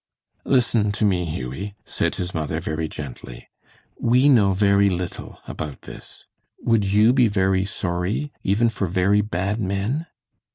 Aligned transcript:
"Listen 0.45 0.91
to 0.93 1.05
me, 1.05 1.25
Hughie," 1.25 1.75
said 1.85 2.15
his 2.15 2.33
mother, 2.33 2.59
very 2.59 2.87
gently. 2.87 3.47
"We 3.99 4.29
know 4.29 4.51
very 4.51 4.89
little 4.89 5.37
about 5.47 5.83
this. 5.83 6.25
Would 6.63 6.83
you 6.83 7.13
be 7.13 7.27
very 7.27 7.65
sorry, 7.65 8.31
even 8.41 8.69
for 8.69 8.87
very 8.87 9.21
bad 9.21 9.61
men?" 9.61 10.07